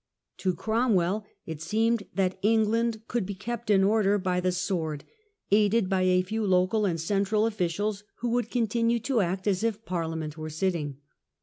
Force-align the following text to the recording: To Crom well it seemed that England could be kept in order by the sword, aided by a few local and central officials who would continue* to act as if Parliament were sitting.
To 0.37 0.55
Crom 0.55 0.95
well 0.95 1.27
it 1.45 1.61
seemed 1.61 2.07
that 2.15 2.39
England 2.41 3.03
could 3.07 3.23
be 3.23 3.35
kept 3.35 3.69
in 3.69 3.83
order 3.83 4.17
by 4.17 4.39
the 4.39 4.51
sword, 4.51 5.03
aided 5.51 5.89
by 5.89 6.01
a 6.01 6.23
few 6.23 6.43
local 6.43 6.87
and 6.87 6.99
central 6.99 7.45
officials 7.45 8.03
who 8.15 8.29
would 8.29 8.49
continue* 8.49 8.97
to 9.01 9.21
act 9.21 9.45
as 9.45 9.63
if 9.63 9.85
Parliament 9.85 10.39
were 10.39 10.49
sitting. 10.49 10.97